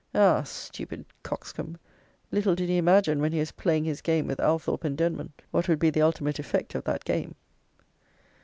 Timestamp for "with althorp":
4.25-4.83